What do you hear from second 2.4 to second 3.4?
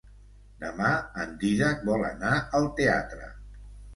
al teatre.